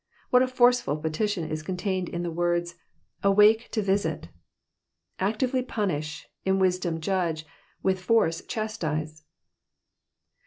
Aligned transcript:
What 0.31 0.41
a 0.41 0.47
forceful 0.47 0.97
petition 0.97 1.47
is 1.51 1.61
contained 1.61 2.09
in 2.09 2.23
the 2.23 2.31
words, 2.31 2.73
*' 2.99 3.23
auake 3.23 3.67
to 3.69 3.81
f}UW! 3.83 4.29
Actively 5.19 5.61
punish, 5.61 6.27
in 6.43 6.57
wisdom 6.57 6.99
judge, 6.99 7.45
with 7.83 7.99
force 8.01 8.41
chastise. 8.47 9.23